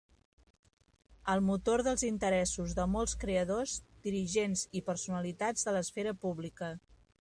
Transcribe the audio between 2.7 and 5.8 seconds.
de molts creadors, dirigents i personalitats de